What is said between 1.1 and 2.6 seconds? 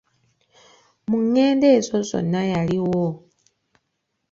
ngendo ezo zonna